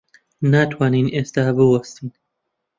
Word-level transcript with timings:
ناتوانین 0.51 1.07
ئێستا 1.15 1.43
بوەستین. 1.57 2.09